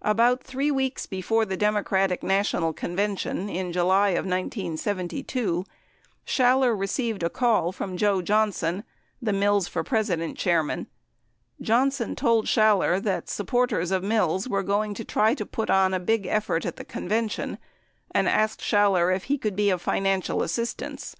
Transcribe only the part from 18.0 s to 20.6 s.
and asked Schaller if he could be of financial